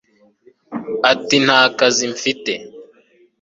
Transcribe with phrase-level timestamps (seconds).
[1.11, 2.53] ati nta kazi mfite